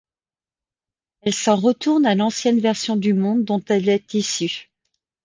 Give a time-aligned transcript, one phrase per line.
[1.21, 4.71] Elle s'en retourne à l'ancienne version du monde dont elle est issue.